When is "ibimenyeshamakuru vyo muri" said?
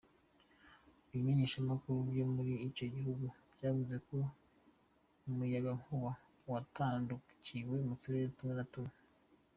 1.11-2.51